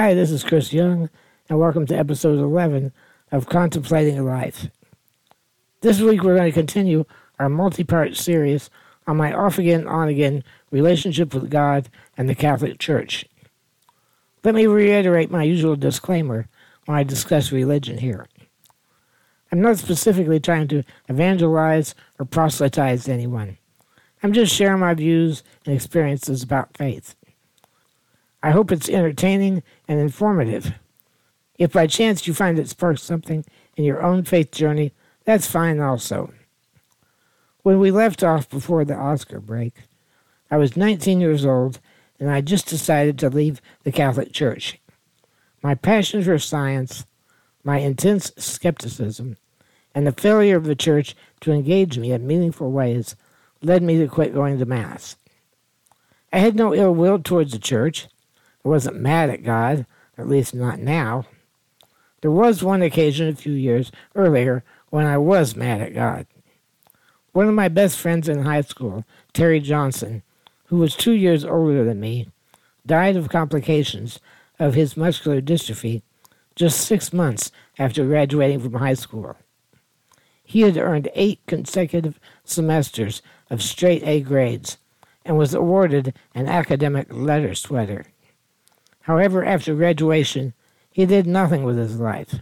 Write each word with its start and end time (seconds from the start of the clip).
Hi, 0.00 0.14
this 0.14 0.30
is 0.30 0.44
Chris 0.44 0.72
Young, 0.72 1.10
and 1.48 1.58
welcome 1.58 1.84
to 1.86 1.98
episode 1.98 2.38
11 2.38 2.92
of 3.32 3.48
Contemplating 3.48 4.24
Life. 4.24 4.68
This 5.80 6.00
week 6.00 6.22
we're 6.22 6.36
going 6.36 6.52
to 6.52 6.52
continue 6.52 7.04
our 7.40 7.48
multi 7.48 7.82
part 7.82 8.16
series 8.16 8.70
on 9.08 9.16
my 9.16 9.32
off 9.32 9.58
again, 9.58 9.88
on 9.88 10.06
again 10.06 10.44
relationship 10.70 11.34
with 11.34 11.50
God 11.50 11.88
and 12.16 12.28
the 12.28 12.36
Catholic 12.36 12.78
Church. 12.78 13.26
Let 14.44 14.54
me 14.54 14.68
reiterate 14.68 15.32
my 15.32 15.42
usual 15.42 15.74
disclaimer 15.74 16.46
when 16.84 16.96
I 16.96 17.02
discuss 17.02 17.50
religion 17.50 17.98
here. 17.98 18.28
I'm 19.50 19.60
not 19.60 19.78
specifically 19.78 20.38
trying 20.38 20.68
to 20.68 20.84
evangelize 21.08 21.96
or 22.20 22.24
proselytize 22.24 23.08
anyone. 23.08 23.58
I'm 24.22 24.32
just 24.32 24.54
sharing 24.54 24.78
my 24.78 24.94
views 24.94 25.42
and 25.66 25.74
experiences 25.74 26.44
about 26.44 26.76
faith. 26.76 27.16
I 28.42 28.50
hope 28.50 28.70
it's 28.70 28.88
entertaining 28.88 29.62
and 29.88 29.98
informative. 29.98 30.72
If 31.58 31.72
by 31.72 31.86
chance 31.86 32.26
you 32.26 32.34
find 32.34 32.58
it 32.58 32.68
sparks 32.68 33.02
something 33.02 33.44
in 33.76 33.84
your 33.84 34.02
own 34.02 34.24
faith 34.24 34.52
journey, 34.52 34.92
that's 35.24 35.50
fine 35.50 35.80
also. 35.80 36.32
When 37.62 37.80
we 37.80 37.90
left 37.90 38.22
off 38.22 38.48
before 38.48 38.84
the 38.84 38.94
Oscar 38.94 39.40
break, 39.40 39.74
I 40.50 40.56
was 40.56 40.76
19 40.76 41.20
years 41.20 41.44
old 41.44 41.80
and 42.20 42.30
I 42.30 42.40
just 42.40 42.66
decided 42.66 43.18
to 43.18 43.30
leave 43.30 43.60
the 43.82 43.92
Catholic 43.92 44.32
Church. 44.32 44.80
My 45.62 45.74
passion 45.74 46.22
for 46.22 46.38
science, 46.38 47.04
my 47.64 47.78
intense 47.78 48.32
skepticism, 48.36 49.36
and 49.94 50.06
the 50.06 50.12
failure 50.12 50.56
of 50.56 50.64
the 50.64 50.76
Church 50.76 51.16
to 51.40 51.52
engage 51.52 51.98
me 51.98 52.12
in 52.12 52.26
meaningful 52.26 52.70
ways 52.70 53.16
led 53.62 53.82
me 53.82 53.98
to 53.98 54.06
quit 54.06 54.34
going 54.34 54.58
to 54.58 54.64
Mass. 54.64 55.16
I 56.32 56.38
had 56.38 56.54
no 56.54 56.74
ill 56.74 56.94
will 56.94 57.18
towards 57.18 57.52
the 57.52 57.58
Church. 57.58 58.06
I 58.64 58.68
wasn't 58.68 59.00
mad 59.00 59.30
at 59.30 59.44
God, 59.44 59.86
at 60.16 60.28
least 60.28 60.54
not 60.54 60.78
now. 60.78 61.26
There 62.20 62.30
was 62.30 62.62
one 62.62 62.82
occasion 62.82 63.28
a 63.28 63.34
few 63.34 63.52
years 63.52 63.92
earlier 64.14 64.64
when 64.90 65.06
I 65.06 65.18
was 65.18 65.54
mad 65.54 65.80
at 65.80 65.94
God. 65.94 66.26
One 67.32 67.48
of 67.48 67.54
my 67.54 67.68
best 67.68 67.98
friends 67.98 68.28
in 68.28 68.42
high 68.42 68.62
school, 68.62 69.04
Terry 69.32 69.60
Johnson, 69.60 70.22
who 70.66 70.78
was 70.78 70.96
two 70.96 71.12
years 71.12 71.44
older 71.44 71.84
than 71.84 72.00
me, 72.00 72.28
died 72.84 73.16
of 73.16 73.28
complications 73.28 74.18
of 74.58 74.74
his 74.74 74.96
muscular 74.96 75.40
dystrophy 75.40 76.02
just 76.56 76.80
six 76.80 77.12
months 77.12 77.52
after 77.78 78.04
graduating 78.04 78.58
from 78.58 78.74
high 78.74 78.94
school. 78.94 79.36
He 80.42 80.62
had 80.62 80.76
earned 80.76 81.08
eight 81.14 81.40
consecutive 81.46 82.18
semesters 82.42 83.22
of 83.50 83.62
straight 83.62 84.02
A 84.02 84.20
grades 84.20 84.78
and 85.24 85.38
was 85.38 85.54
awarded 85.54 86.14
an 86.34 86.48
academic 86.48 87.06
letter 87.10 87.54
sweater. 87.54 88.06
However, 89.08 89.42
after 89.42 89.74
graduation, 89.74 90.52
he 90.90 91.06
did 91.06 91.26
nothing 91.26 91.64
with 91.64 91.78
his 91.78 91.98
life. 91.98 92.40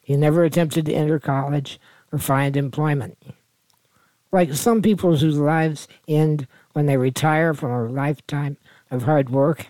He 0.00 0.16
never 0.16 0.42
attempted 0.42 0.86
to 0.86 0.94
enter 0.94 1.18
college 1.18 1.78
or 2.10 2.18
find 2.18 2.56
employment. 2.56 3.18
Like 4.32 4.54
some 4.54 4.80
people 4.80 5.14
whose 5.14 5.36
lives 5.36 5.86
end 6.08 6.46
when 6.72 6.86
they 6.86 6.96
retire 6.96 7.52
from 7.52 7.72
a 7.72 7.84
lifetime 7.84 8.56
of 8.90 9.02
hard 9.02 9.28
work, 9.28 9.66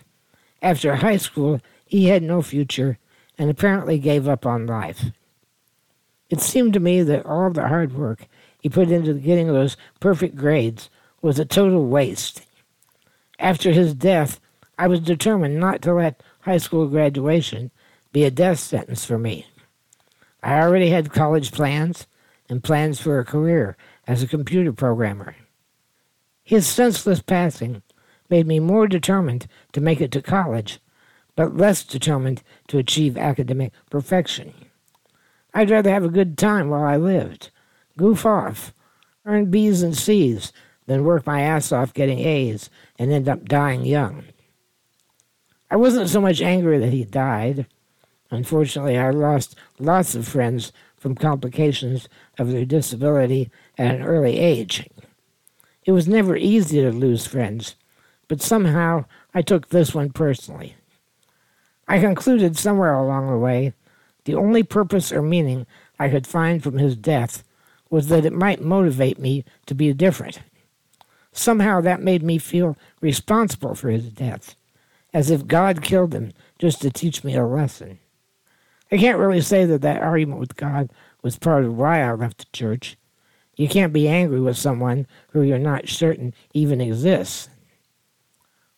after 0.61 0.95
high 0.95 1.17
school 1.17 1.59
he 1.85 2.05
had 2.05 2.23
no 2.23 2.41
future 2.41 2.97
and 3.37 3.49
apparently 3.49 3.99
gave 3.99 4.25
up 4.25 4.45
on 4.45 4.65
life. 4.65 5.07
It 6.29 6.39
seemed 6.39 6.71
to 6.71 6.79
me 6.79 7.03
that 7.03 7.25
all 7.25 7.49
the 7.49 7.67
hard 7.67 7.93
work 7.93 8.27
he 8.61 8.69
put 8.69 8.91
into 8.91 9.13
getting 9.15 9.47
those 9.47 9.75
perfect 9.99 10.37
grades 10.37 10.89
was 11.21 11.37
a 11.37 11.43
total 11.43 11.85
waste. 11.87 12.43
After 13.39 13.73
his 13.73 13.93
death, 13.93 14.39
I 14.77 14.87
was 14.87 15.01
determined 15.01 15.59
not 15.59 15.81
to 15.81 15.93
let 15.93 16.23
high 16.49 16.57
school 16.57 16.87
graduation 16.87 17.69
be 18.11 18.25
a 18.25 18.31
death 18.31 18.57
sentence 18.57 19.05
for 19.05 19.19
me. 19.19 19.45
I 20.41 20.59
already 20.61 20.89
had 20.89 21.13
college 21.13 21.51
plans 21.51 22.07
and 22.49 22.63
plans 22.63 22.99
for 22.99 23.19
a 23.19 23.25
career 23.25 23.77
as 24.07 24.23
a 24.23 24.27
computer 24.27 24.73
programmer. 24.73 25.35
His 26.41 26.65
senseless 26.65 27.21
passing 27.21 27.83
made 28.31 28.47
me 28.47 28.59
more 28.59 28.87
determined 28.87 29.45
to 29.73 29.79
make 29.79 30.01
it 30.01 30.11
to 30.13 30.23
college, 30.23 30.79
but 31.35 31.55
less 31.55 31.83
determined 31.83 32.41
to 32.69 32.79
achieve 32.79 33.15
academic 33.15 33.71
perfection. 33.91 34.51
I'd 35.53 35.69
rather 35.69 35.91
have 35.91 36.03
a 36.03 36.09
good 36.09 36.35
time 36.35 36.69
while 36.69 36.83
I 36.83 36.97
lived, 36.97 37.51
goof 37.95 38.25
off, 38.25 38.73
earn 39.23 39.51
B's 39.51 39.83
and 39.83 39.95
C's, 39.95 40.51
than 40.87 41.03
work 41.03 41.27
my 41.27 41.41
ass 41.41 41.71
off 41.71 41.93
getting 41.93 42.17
A's 42.17 42.71
and 42.97 43.11
end 43.11 43.29
up 43.29 43.47
dying 43.47 43.85
young. 43.85 44.23
I 45.71 45.75
wasn't 45.75 46.09
so 46.09 46.19
much 46.19 46.41
angry 46.41 46.79
that 46.79 46.93
he 46.93 47.03
died. 47.03 47.67
Unfortunately, 48.31 48.97
I 48.97 49.11
lost 49.11 49.55
lots 49.77 50.15
of 50.15 50.27
friends 50.27 50.71
from 50.97 51.15
complications 51.15 52.09
of 52.37 52.51
their 52.51 52.65
disability 52.65 53.51
at 53.77 53.95
an 53.95 54.01
early 54.01 54.39
age. 54.39 54.89
It 55.85 55.91
was 55.91 56.07
never 56.07 56.35
easy 56.35 56.81
to 56.81 56.91
lose 56.91 57.25
friends, 57.27 57.75
but 58.27 58.41
somehow 58.41 59.05
I 59.33 59.41
took 59.41 59.69
this 59.69 59.93
one 59.93 60.11
personally. 60.11 60.75
I 61.87 61.99
concluded 61.99 62.57
somewhere 62.57 62.93
along 62.93 63.29
the 63.29 63.37
way 63.37 63.73
the 64.25 64.35
only 64.35 64.63
purpose 64.63 65.11
or 65.11 65.21
meaning 65.21 65.65
I 65.97 66.09
could 66.09 66.27
find 66.27 66.61
from 66.61 66.77
his 66.77 66.95
death 66.95 67.43
was 67.89 68.07
that 68.07 68.25
it 68.25 68.33
might 68.33 68.61
motivate 68.61 69.17
me 69.17 69.43
to 69.65 69.73
be 69.73 69.91
different. 69.93 70.39
Somehow 71.31 71.81
that 71.81 72.01
made 72.01 72.21
me 72.21 72.37
feel 72.37 72.77
responsible 73.01 73.73
for 73.73 73.89
his 73.89 74.09
death 74.09 74.55
as 75.13 75.31
if 75.31 75.47
God 75.47 75.81
killed 75.81 76.13
him 76.13 76.33
just 76.57 76.81
to 76.81 76.91
teach 76.91 77.23
me 77.23 77.35
a 77.35 77.45
lesson. 77.45 77.99
I 78.91 78.97
can't 78.97 79.19
really 79.19 79.41
say 79.41 79.65
that 79.65 79.81
that 79.81 80.01
argument 80.01 80.39
with 80.39 80.55
God 80.55 80.91
was 81.21 81.37
part 81.37 81.63
of 81.63 81.77
why 81.77 82.01
I 82.01 82.11
left 82.13 82.39
the 82.39 82.45
church. 82.53 82.97
You 83.55 83.67
can't 83.67 83.93
be 83.93 84.07
angry 84.07 84.39
with 84.39 84.57
someone 84.57 85.05
who 85.31 85.41
you're 85.41 85.59
not 85.59 85.89
certain 85.89 86.33
even 86.53 86.81
exists. 86.81 87.49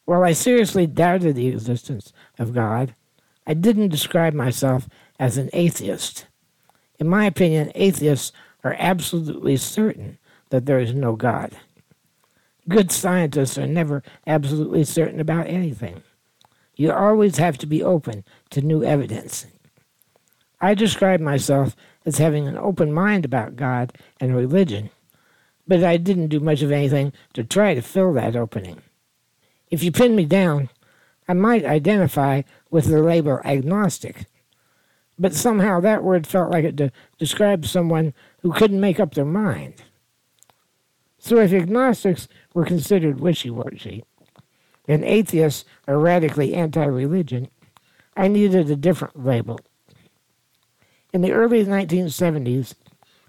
While 0.06 0.24
I 0.24 0.34
seriously 0.34 0.88
doubted 0.88 1.36
the 1.36 1.48
existence 1.48 2.12
of 2.38 2.54
God, 2.54 2.96
I 3.46 3.54
didn't 3.54 3.90
describe 3.90 4.34
myself 4.34 4.90
as 5.20 5.38
an 5.38 5.50
atheist. 5.54 6.26
In 7.00 7.08
my 7.08 7.26
opinion, 7.26 7.72
atheists 7.76 8.32
are 8.64 8.76
absolutely 8.78 9.58
certain 9.58 10.18
that 10.50 10.66
there 10.66 10.80
is 10.80 10.94
no 10.94 11.16
God. 11.16 11.56
Good 12.68 12.92
scientists 12.92 13.58
are 13.58 13.68
never 13.68 14.04
absolutely 14.28 14.84
certain 14.84 15.20
about 15.20 15.48
anything. 15.48 16.04
You 16.76 16.92
always 16.92 17.38
have 17.38 17.58
to 17.60 17.66
be 17.66 17.84
open 17.84 18.24
to 18.52 18.62
new 18.62 18.84
evidence. 18.84 19.46
I 20.60 20.74
describe 20.74 21.20
myself 21.20 21.76
as 22.06 22.18
having 22.18 22.48
an 22.48 22.58
open 22.58 22.94
mind 22.94 23.26
about 23.26 23.56
God 23.56 23.98
and 24.20 24.36
religion, 24.36 24.90
but 25.68 25.84
I 25.84 25.98
didn't 25.98 26.28
do 26.28 26.40
much 26.40 26.62
of 26.62 26.72
anything 26.72 27.14
to 27.34 27.44
try 27.44 27.74
to 27.74 27.82
fill 27.82 28.14
that 28.14 28.36
opening. 28.36 28.82
If 29.70 29.84
you 29.84 29.92
pin 29.92 30.16
me 30.16 30.26
down, 30.26 30.70
I 31.28 31.34
might 31.34 31.66
identify 31.66 32.42
with 32.70 32.86
the 32.86 33.02
label 33.02 33.40
agnostic, 33.46 34.26
but 35.18 35.34
somehow 35.34 35.80
that 35.80 36.04
word 36.04 36.28
felt 36.28 36.52
like 36.52 36.66
it 36.66 36.76
de- 36.76 36.92
described 37.18 37.66
someone 37.66 38.14
who 38.42 38.52
couldn't 38.52 38.82
make 38.82 39.00
up 39.00 39.14
their 39.14 39.26
mind. 39.26 39.76
So 41.20 41.38
if 41.38 41.54
agnostics 41.54 42.28
were 42.54 42.66
considered 42.66 43.20
wishy 43.20 43.50
washy, 43.50 44.04
and 44.88 45.04
atheists 45.04 45.66
are 45.88 46.00
radically 46.00 46.54
anti 46.54 46.86
religion, 46.86 47.50
I 48.16 48.28
needed 48.28 48.70
a 48.70 48.76
different 48.76 49.24
label. 49.24 49.60
In 51.14 51.22
the 51.22 51.32
early 51.32 51.66
1970s, 51.66 52.74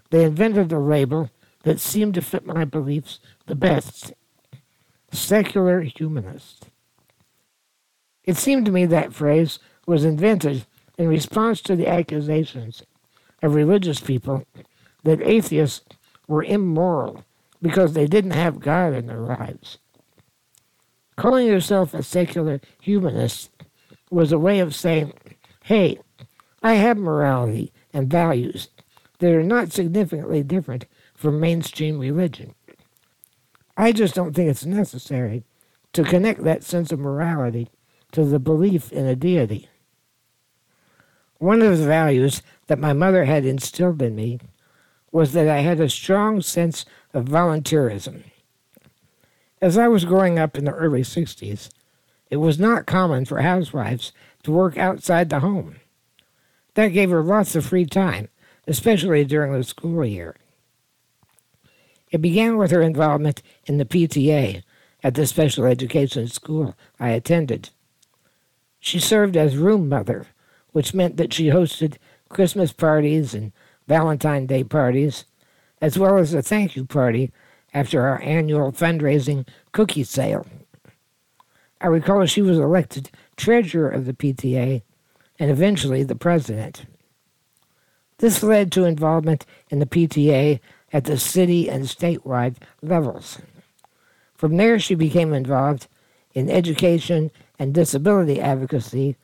they 0.09 0.23
invented 0.23 0.71
a 0.71 0.79
label 0.79 1.29
that 1.63 1.79
seemed 1.79 2.13
to 2.15 2.21
fit 2.21 2.45
my 2.45 2.65
beliefs 2.65 3.19
the 3.45 3.55
best 3.55 4.13
secular 5.11 5.81
humanist. 5.81 6.69
It 8.23 8.37
seemed 8.37 8.65
to 8.65 8.71
me 8.71 8.85
that 8.85 9.13
phrase 9.13 9.59
was 9.85 10.05
invented 10.05 10.65
in 10.97 11.07
response 11.07 11.61
to 11.61 11.75
the 11.75 11.87
accusations 11.87 12.83
of 13.41 13.55
religious 13.55 13.99
people 13.99 14.45
that 15.03 15.21
atheists 15.21 15.83
were 16.27 16.43
immoral 16.43 17.25
because 17.61 17.93
they 17.93 18.07
didn't 18.07 18.31
have 18.31 18.59
God 18.59 18.93
in 18.93 19.07
their 19.07 19.19
lives. 19.19 19.77
Calling 21.15 21.47
yourself 21.47 21.93
a 21.93 22.03
secular 22.03 22.59
humanist 22.79 23.51
was 24.09 24.31
a 24.31 24.39
way 24.39 24.59
of 24.59 24.75
saying, 24.75 25.13
hey, 25.63 25.99
I 26.61 26.73
have 26.73 26.97
morality 26.97 27.71
and 27.93 28.09
values 28.09 28.69
that 29.19 29.33
are 29.33 29.43
not 29.43 29.71
significantly 29.71 30.43
different 30.43 30.85
from 31.13 31.39
mainstream 31.39 31.99
religion. 31.99 32.55
I 33.77 33.91
just 33.91 34.15
don't 34.15 34.33
think 34.33 34.49
it's 34.49 34.65
necessary 34.65 35.43
to 35.93 36.03
connect 36.03 36.43
that 36.43 36.63
sense 36.63 36.91
of 36.91 36.99
morality 36.99 37.69
to 38.11 38.25
the 38.25 38.39
belief 38.39 38.91
in 38.91 39.05
a 39.05 39.15
deity. 39.15 39.69
One 41.37 41.61
of 41.61 41.77
the 41.77 41.85
values 41.85 42.41
that 42.67 42.79
my 42.79 42.93
mother 42.93 43.25
had 43.25 43.45
instilled 43.45 44.01
in 44.01 44.15
me 44.15 44.39
was 45.11 45.33
that 45.33 45.47
I 45.47 45.59
had 45.59 45.79
a 45.79 45.89
strong 45.89 46.41
sense 46.41 46.85
of 47.13 47.25
volunteerism. 47.25 48.23
As 49.63 49.77
I 49.77 49.87
was 49.87 50.03
growing 50.03 50.37
up 50.37 50.57
in 50.57 50.65
the 50.65 50.73
early 50.73 51.03
60s, 51.03 51.69
It 52.29 52.35
was 52.35 52.59
not 52.59 52.85
common 52.85 53.23
for 53.23 53.39
housewives 53.39 54.11
to 54.43 54.51
work 54.51 54.77
outside 54.77 55.29
the 55.29 55.39
home. 55.39 55.77
That 56.73 56.89
gave 56.89 57.11
her 57.11 57.23
lots 57.23 57.55
of 57.55 57.65
free 57.65 57.85
time, 57.85 58.27
especially 58.67 59.23
during 59.23 59.53
the 59.53 59.63
school 59.63 60.03
year. 60.03 60.35
It 62.11 62.21
began 62.21 62.57
with 62.57 62.71
her 62.71 62.81
involvement 62.81 63.41
in 63.65 63.77
the 63.77 63.85
PTA 63.85 64.63
at 65.01 65.13
the 65.13 65.25
special 65.25 65.63
education 65.63 66.27
school 66.27 66.75
I 66.99 67.11
attended. 67.11 67.69
She 68.81 68.99
served 68.99 69.37
as 69.37 69.55
room 69.55 69.87
mother, 69.87 70.27
which 70.73 70.93
meant 70.93 71.15
that 71.15 71.31
she 71.31 71.51
hosted 71.51 71.95
Christmas 72.27 72.73
parties 72.73 73.33
and 73.33 73.53
Valentine 73.87 74.45
Day 74.45 74.65
parties, 74.65 75.23
as 75.79 75.97
well 75.97 76.17
as 76.17 76.33
a 76.33 76.41
thank 76.41 76.75
you 76.75 76.83
party 76.83 77.31
after 77.73 78.05
our 78.05 78.21
annual 78.21 78.71
fundraising 78.71 79.47
cookie 79.71 80.03
sale. 80.03 80.45
I 81.81 81.87
recall 81.87 82.25
she 82.25 82.41
was 82.41 82.57
elected 82.57 83.09
treasurer 83.35 83.89
of 83.89 84.05
the 84.05 84.13
PTA 84.13 84.83
and 85.39 85.51
eventually 85.51 86.03
the 86.03 86.15
president. 86.15 86.85
This 88.19 88.43
led 88.43 88.71
to 88.71 88.85
involvement 88.85 89.45
in 89.69 89.79
the 89.79 89.85
PTA 89.85 90.59
at 90.93 91.05
the 91.05 91.17
city 91.17 91.69
and 91.69 91.85
statewide 91.85 92.55
levels. 92.81 93.39
From 94.35 94.57
there, 94.57 94.79
she 94.79 94.95
became 94.95 95.33
involved 95.33 95.87
in 96.33 96.49
education 96.49 97.31
and 97.59 97.73
disability 97.73 98.39
advocacy 98.39 99.15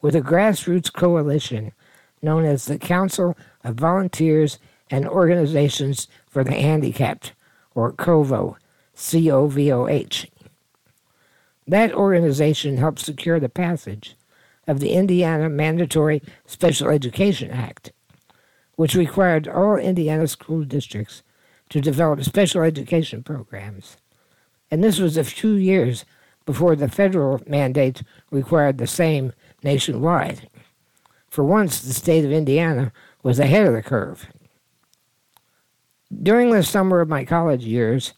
with 0.00 0.16
a 0.16 0.20
grassroots 0.20 0.92
coalition 0.92 1.72
known 2.22 2.44
as 2.44 2.64
the 2.64 2.78
Council 2.78 3.36
of 3.62 3.76
Volunteers 3.76 4.58
and 4.90 5.06
Organizations 5.06 6.08
for 6.26 6.42
the 6.42 6.54
Handicapped, 6.54 7.32
or 7.78 7.92
COVO, 7.92 8.56
C 8.92 9.30
O 9.30 9.46
V 9.46 9.70
O 9.70 9.86
H. 9.86 10.28
That 11.64 11.92
organization 11.92 12.76
helped 12.78 12.98
secure 12.98 13.38
the 13.38 13.48
passage 13.48 14.16
of 14.66 14.80
the 14.80 14.90
Indiana 14.90 15.48
Mandatory 15.48 16.20
Special 16.44 16.88
Education 16.88 17.52
Act, 17.52 17.92
which 18.74 18.96
required 18.96 19.46
all 19.46 19.76
Indiana 19.76 20.26
school 20.26 20.64
districts 20.64 21.22
to 21.68 21.80
develop 21.80 22.24
special 22.24 22.62
education 22.62 23.22
programs. 23.22 23.96
And 24.72 24.82
this 24.82 24.98
was 24.98 25.16
a 25.16 25.22
few 25.22 25.52
years 25.52 26.04
before 26.46 26.74
the 26.74 26.88
federal 26.88 27.40
mandate 27.46 28.02
required 28.32 28.78
the 28.78 28.88
same 28.88 29.32
nationwide. 29.62 30.48
For 31.28 31.44
once, 31.44 31.80
the 31.80 31.92
state 31.92 32.24
of 32.24 32.32
Indiana 32.32 32.90
was 33.22 33.38
ahead 33.38 33.68
of 33.68 33.74
the 33.74 33.82
curve. 33.84 34.26
During 36.10 36.50
the 36.50 36.62
summer 36.62 37.00
of 37.00 37.08
my 37.08 37.24
college 37.24 37.64
years, 37.64 38.14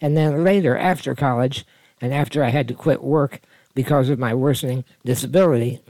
and 0.00 0.16
then 0.16 0.44
later 0.44 0.76
after 0.76 1.14
college, 1.14 1.66
and 2.00 2.12
after 2.12 2.42
I 2.42 2.48
had 2.48 2.66
to 2.68 2.74
quit 2.74 3.02
work 3.02 3.40
because 3.74 4.08
of 4.08 4.18
my 4.18 4.34
worsening 4.34 4.84
disability, 5.04 5.80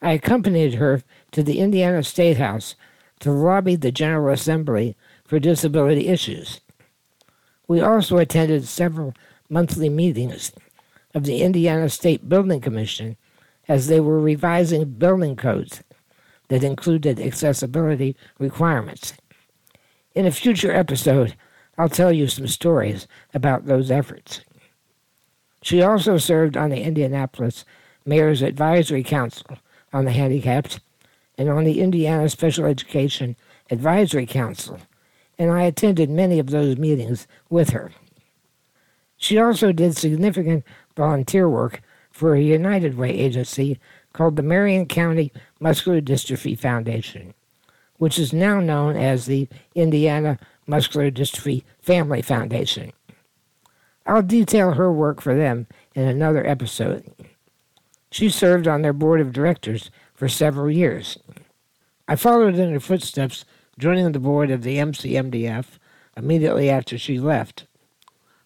I 0.00 0.12
accompanied 0.12 0.74
her 0.74 1.02
to 1.32 1.42
the 1.42 1.58
Indiana 1.58 2.02
State 2.02 2.36
House 2.38 2.74
to 3.20 3.32
lobby 3.32 3.76
the 3.76 3.92
General 3.92 4.32
Assembly 4.32 4.96
for 5.24 5.38
disability 5.38 6.08
issues. 6.08 6.60
We 7.68 7.80
also 7.80 8.18
attended 8.18 8.66
several 8.66 9.14
monthly 9.48 9.88
meetings 9.88 10.52
of 11.14 11.24
the 11.24 11.42
Indiana 11.42 11.88
State 11.88 12.28
Building 12.28 12.60
Commission 12.60 13.16
as 13.68 13.88
they 13.88 14.00
were 14.00 14.20
revising 14.20 14.84
building 14.84 15.36
codes 15.36 15.82
that 16.48 16.64
included 16.64 17.20
accessibility 17.20 18.16
requirements. 18.38 19.12
In 20.12 20.26
a 20.26 20.32
future 20.32 20.72
episode, 20.72 21.36
I'll 21.78 21.88
tell 21.88 22.10
you 22.10 22.26
some 22.26 22.48
stories 22.48 23.06
about 23.32 23.66
those 23.66 23.92
efforts. 23.92 24.40
She 25.62 25.82
also 25.82 26.18
served 26.18 26.56
on 26.56 26.70
the 26.70 26.82
Indianapolis 26.82 27.64
Mayor's 28.04 28.42
Advisory 28.42 29.04
Council 29.04 29.58
on 29.92 30.06
the 30.06 30.10
Handicapped 30.10 30.80
and 31.38 31.48
on 31.48 31.62
the 31.62 31.80
Indiana 31.80 32.28
Special 32.28 32.64
Education 32.64 33.36
Advisory 33.70 34.26
Council, 34.26 34.78
and 35.38 35.52
I 35.52 35.62
attended 35.62 36.10
many 36.10 36.40
of 36.40 36.50
those 36.50 36.76
meetings 36.76 37.28
with 37.48 37.70
her. 37.70 37.92
She 39.16 39.38
also 39.38 39.70
did 39.70 39.96
significant 39.96 40.64
volunteer 40.96 41.48
work 41.48 41.82
for 42.10 42.34
a 42.34 42.42
United 42.42 42.96
Way 42.96 43.10
agency 43.10 43.78
called 44.12 44.34
the 44.34 44.42
Marion 44.42 44.86
County 44.86 45.30
Muscular 45.60 46.00
Dystrophy 46.00 46.58
Foundation, 46.58 47.32
which 48.00 48.18
is 48.18 48.32
now 48.32 48.60
known 48.60 48.96
as 48.96 49.26
the 49.26 49.46
Indiana 49.74 50.38
Muscular 50.66 51.10
Dystrophy 51.10 51.64
Family 51.82 52.22
Foundation. 52.22 52.92
I'll 54.06 54.22
detail 54.22 54.72
her 54.72 54.90
work 54.90 55.20
for 55.20 55.34
them 55.36 55.66
in 55.94 56.08
another 56.08 56.46
episode. 56.46 57.04
She 58.10 58.30
served 58.30 58.66
on 58.66 58.80
their 58.80 58.94
board 58.94 59.20
of 59.20 59.34
directors 59.34 59.90
for 60.14 60.28
several 60.28 60.70
years. 60.70 61.18
I 62.08 62.16
followed 62.16 62.54
in 62.54 62.72
her 62.72 62.80
footsteps, 62.80 63.44
joining 63.78 64.12
the 64.12 64.18
board 64.18 64.50
of 64.50 64.62
the 64.62 64.78
MCMDF 64.78 65.66
immediately 66.16 66.70
after 66.70 66.96
she 66.96 67.20
left. 67.20 67.66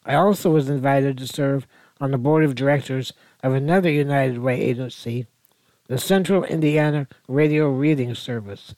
I 0.05 0.17
also 0.17 0.51
was 0.51 0.69
invited 0.69 1.17
to 1.19 1.29
serve 1.29 1.69
on 2.01 2.11
the 2.11 2.19
board 2.19 2.43
of 2.43 2.57
directors 2.57 3.13
of 3.41 3.55
another 3.55 3.89
United 3.89 4.39
Way 4.39 4.61
agency, 4.61 5.29
the 5.87 5.97
Central 5.97 6.43
Indiana 6.43 7.07
Radio 7.29 7.71
Reading 7.71 8.17
Service. 8.17 8.75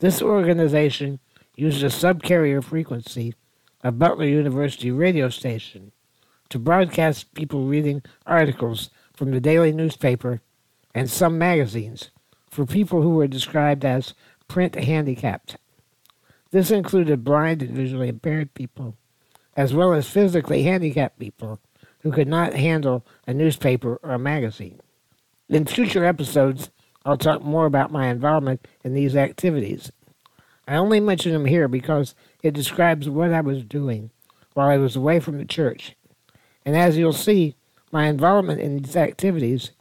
This 0.00 0.22
organization 0.22 1.20
used 1.56 1.82
a 1.82 1.88
subcarrier 1.88 2.64
frequency 2.64 3.34
of 3.84 3.98
Butler 3.98 4.24
University 4.24 4.90
radio 4.90 5.28
station, 5.28 5.92
to 6.48 6.58
broadcast 6.58 7.34
people 7.34 7.66
reading 7.66 8.02
articles 8.24 8.88
from 9.12 9.30
the 9.30 9.40
daily 9.40 9.72
newspaper 9.72 10.40
and 10.94 11.10
some 11.10 11.36
magazines 11.36 12.10
for 12.48 12.64
people 12.64 13.02
who 13.02 13.10
were 13.10 13.28
described 13.28 13.84
as 13.84 14.14
print 14.48 14.74
handicapped. 14.74 15.58
This 16.50 16.70
included 16.70 17.22
blind 17.22 17.60
and 17.60 17.76
visually 17.76 18.08
impaired 18.08 18.54
people, 18.54 18.96
as 19.54 19.74
well 19.74 19.92
as 19.92 20.08
physically 20.08 20.62
handicapped 20.62 21.18
people 21.18 21.60
who 22.00 22.10
could 22.10 22.26
not 22.26 22.54
handle 22.54 23.04
a 23.26 23.34
newspaper 23.34 24.00
or 24.02 24.12
a 24.12 24.18
magazine. 24.18 24.80
In 25.50 25.66
future 25.66 26.06
episodes, 26.06 26.70
I'll 27.04 27.16
talk 27.16 27.42
more 27.42 27.66
about 27.66 27.90
my 27.90 28.08
involvement 28.08 28.66
in 28.84 28.94
these 28.94 29.16
activities. 29.16 29.90
I 30.68 30.76
only 30.76 31.00
mention 31.00 31.32
them 31.32 31.46
here 31.46 31.66
because 31.66 32.14
it 32.42 32.54
describes 32.54 33.08
what 33.08 33.32
I 33.32 33.40
was 33.40 33.64
doing 33.64 34.10
while 34.54 34.68
I 34.68 34.76
was 34.76 34.96
away 34.96 35.18
from 35.20 35.38
the 35.38 35.44
church. 35.44 35.96
And 36.64 36.76
as 36.76 36.98
you'll 36.98 37.12
see, 37.12 37.56
my 37.90 38.06
involvement 38.06 38.60
in 38.60 38.82
these 38.82 38.96
activities 38.96 39.72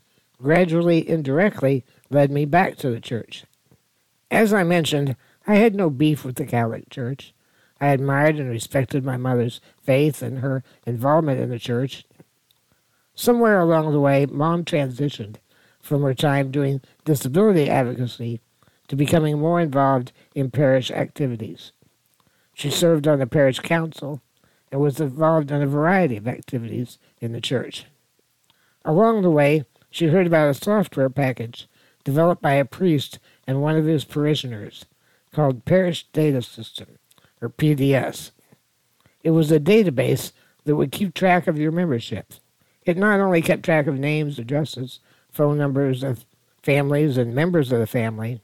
gradually, 0.42 1.07
indirectly, 1.07 1.83
led 2.09 2.31
me 2.31 2.45
back 2.45 2.78
to 2.78 2.90
the 2.90 3.02
church. 3.02 3.44
As 4.31 4.54
I 4.54 4.64
mentioned, 4.64 5.16
I 5.45 5.56
had 5.56 5.76
no 5.76 5.90
beef 5.90 6.23
with 6.23 6.35
the 6.35 6.45
Catholic 6.45 6.90
Church. 6.90 7.33
I 7.81 7.88
admired 7.88 8.38
and 8.38 8.49
respected 8.49 9.04
my 9.04 9.18
mother's 9.18 9.61
faith 9.83 10.21
and 10.21 10.40
her 10.40 10.64
involvement 10.85 11.40
in 11.40 11.49
the 11.49 11.59
church. 11.59 12.06
Somewhere 13.16 13.59
along 13.59 13.92
the 13.92 13.99
way, 13.99 14.26
Mom 14.26 14.64
transitioned 14.64 15.38
from 15.81 16.02
her 16.04 16.14
time 16.14 16.52
doing 16.52 16.81
disability 17.06 17.69
advocacy 17.69 18.42
to 18.88 18.95
becoming 18.95 19.40
more 19.40 19.59
involved 19.59 20.12
in 20.36 20.52
parish 20.52 20.92
activities. 20.92 21.71
She 22.54 22.69
served 22.69 23.07
on 23.07 23.19
the 23.19 23.28
parish 23.28 23.59
council 23.59 24.21
and 24.71 24.81
was 24.81 25.00
involved 25.00 25.52
in 25.52 25.62
a 25.62 25.68
variety 25.68 26.18
of 26.18 26.28
activities 26.28 26.98
in 27.21 27.31
the 27.31 27.42
church. 27.42 27.86
Along 28.83 29.21
the 29.21 29.31
way, 29.31 29.66
she 29.90 30.07
heard 30.07 30.28
about 30.28 30.50
a 30.50 30.54
software 30.54 31.09
package 31.09 31.68
developed 32.04 32.42
by 32.42 32.54
a 32.54 32.66
priest 32.66 33.19
and 33.48 33.62
one 33.62 33.76
of 33.76 33.86
his 33.86 34.06
parishioners 34.06 34.86
called 35.33 35.66
Parish 35.66 36.06
Data 36.12 36.42
System, 36.42 36.98
or 37.42 37.50
PDS. 37.50 38.31
It 39.24 39.31
was 39.31 39.52
a 39.52 39.59
database 39.59 40.31
that 40.66 40.76
would 40.76 40.92
keep 40.92 41.14
track 41.14 41.48
of 41.48 41.59
your 41.59 41.71
membership. 41.71 42.33
It 42.83 42.98
not 42.98 43.19
only 43.19 43.42
kept 43.42 43.64
track 43.64 43.88
of 43.88 44.00
names, 44.00 44.40
addresses, 44.40 45.00
phone 45.31 45.57
numbers 45.57 46.04
of 46.04 46.26
families 46.64 47.18
and 47.18 47.33
members 47.33 47.71
of 47.71 47.80
the 47.80 47.88
family, 47.88 48.42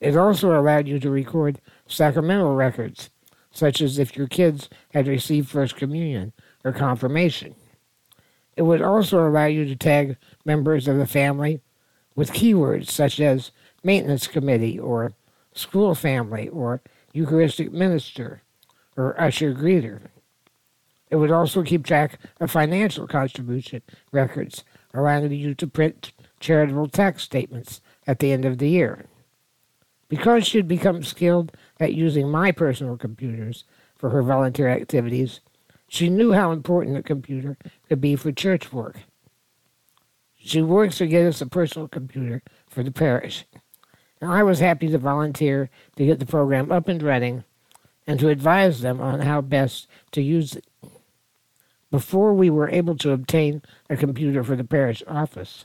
it 0.00 0.16
also 0.16 0.58
allowed 0.58 0.88
you 0.88 0.98
to 1.00 1.10
record 1.10 1.60
sacramental 1.86 2.54
records 2.54 3.10
such 3.50 3.80
as 3.80 3.98
if 3.98 4.16
your 4.16 4.26
kids 4.26 4.68
had 4.92 5.06
received 5.06 5.48
First 5.48 5.76
Communion 5.76 6.32
or 6.64 6.72
confirmation. 6.72 7.54
It 8.56 8.62
would 8.62 8.82
also 8.82 9.26
allow 9.26 9.46
you 9.46 9.64
to 9.64 9.76
tag 9.76 10.16
members 10.44 10.88
of 10.88 10.98
the 10.98 11.06
family 11.06 11.60
with 12.16 12.32
keywords 12.32 12.90
such 12.90 13.20
as 13.20 13.52
maintenance 13.82 14.26
committee 14.26 14.78
or 14.78 15.12
school 15.54 15.94
family 15.94 16.48
or 16.48 16.82
Eucharistic 17.12 17.72
minister 17.72 18.42
or 18.96 19.20
usher 19.20 19.54
greeter. 19.54 20.00
It 21.10 21.16
would 21.16 21.30
also 21.30 21.62
keep 21.62 21.84
track 21.84 22.18
of 22.40 22.50
financial 22.50 23.06
contribution 23.06 23.82
records, 24.10 24.64
allowing 24.94 25.30
you 25.32 25.54
to 25.54 25.66
print 25.66 26.12
charitable 26.40 26.88
tax 26.88 27.22
statements 27.22 27.80
at 28.06 28.18
the 28.18 28.32
end 28.32 28.44
of 28.44 28.58
the 28.58 28.68
year. 28.68 29.06
Because 30.08 30.46
she 30.46 30.58
had 30.58 30.68
become 30.68 31.02
skilled 31.02 31.52
at 31.80 31.94
using 31.94 32.30
my 32.30 32.52
personal 32.52 32.96
computers 32.96 33.64
for 33.96 34.10
her 34.10 34.22
volunteer 34.22 34.68
activities, 34.68 35.40
she 35.88 36.08
knew 36.08 36.32
how 36.32 36.52
important 36.52 36.96
a 36.96 37.02
computer 37.02 37.56
could 37.88 38.00
be 38.00 38.16
for 38.16 38.32
church 38.32 38.72
work. 38.72 39.00
She 40.36 40.60
works 40.60 40.98
to 40.98 41.06
get 41.06 41.26
us 41.26 41.40
a 41.40 41.46
personal 41.46 41.88
computer 41.88 42.42
for 42.68 42.82
the 42.82 42.90
parish. 42.90 43.46
And 44.20 44.30
I 44.30 44.42
was 44.42 44.60
happy 44.60 44.88
to 44.88 44.98
volunteer 44.98 45.70
to 45.96 46.04
get 46.06 46.18
the 46.18 46.26
program 46.26 46.70
up 46.70 46.88
and 46.88 47.02
running 47.02 47.44
and 48.06 48.20
to 48.20 48.28
advise 48.28 48.80
them 48.80 49.00
on 49.00 49.20
how 49.20 49.40
best 49.40 49.88
to 50.12 50.22
use 50.22 50.56
it. 50.56 50.66
Before 51.94 52.34
we 52.34 52.50
were 52.50 52.68
able 52.70 52.96
to 52.96 53.12
obtain 53.12 53.62
a 53.88 53.96
computer 53.96 54.42
for 54.42 54.56
the 54.56 54.64
parish 54.64 55.00
office, 55.06 55.64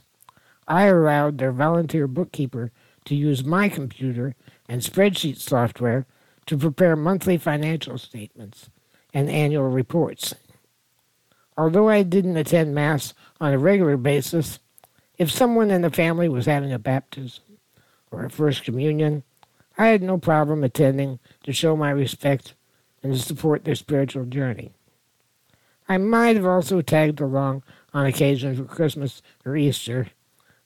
I 0.68 0.84
allowed 0.84 1.38
their 1.38 1.50
volunteer 1.50 2.06
bookkeeper 2.06 2.70
to 3.06 3.16
use 3.16 3.44
my 3.44 3.68
computer 3.68 4.36
and 4.68 4.80
spreadsheet 4.80 5.38
software 5.38 6.06
to 6.46 6.56
prepare 6.56 6.94
monthly 6.94 7.36
financial 7.36 7.98
statements 7.98 8.70
and 9.12 9.28
annual 9.28 9.70
reports. 9.70 10.32
Although 11.58 11.88
I 11.88 12.04
didn't 12.04 12.36
attend 12.36 12.76
Mass 12.76 13.12
on 13.40 13.52
a 13.52 13.58
regular 13.58 13.96
basis, 13.96 14.60
if 15.18 15.32
someone 15.32 15.72
in 15.72 15.82
the 15.82 15.90
family 15.90 16.28
was 16.28 16.46
having 16.46 16.72
a 16.72 16.78
baptism 16.78 17.42
or 18.12 18.24
a 18.24 18.30
First 18.30 18.62
Communion, 18.62 19.24
I 19.76 19.88
had 19.88 20.00
no 20.00 20.16
problem 20.16 20.62
attending 20.62 21.18
to 21.42 21.52
show 21.52 21.76
my 21.76 21.90
respect 21.90 22.54
and 23.02 23.12
to 23.14 23.18
support 23.18 23.64
their 23.64 23.74
spiritual 23.74 24.26
journey. 24.26 24.70
I 25.90 25.98
might 25.98 26.36
have 26.36 26.46
also 26.46 26.82
tagged 26.82 27.20
along 27.20 27.64
on 27.92 28.06
occasion 28.06 28.54
for 28.54 28.62
Christmas 28.62 29.22
or 29.44 29.56
Easter, 29.56 30.06